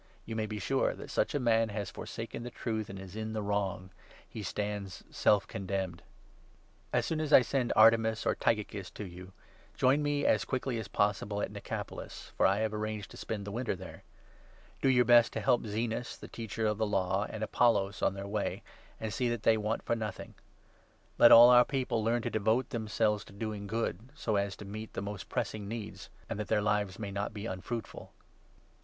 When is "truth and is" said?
2.49-3.15